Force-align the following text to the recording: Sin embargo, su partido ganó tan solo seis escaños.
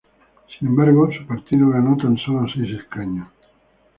Sin 0.57 0.69
embargo, 0.69 1.11
su 1.11 1.27
partido 1.27 1.69
ganó 1.69 1.95
tan 1.95 2.17
solo 2.17 2.47
seis 2.51 2.79
escaños. 2.81 3.27